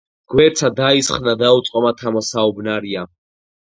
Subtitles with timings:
[0.33, 3.11] გვერდსა დაისხნა, დაუწყო მათ ამო საუბნარია.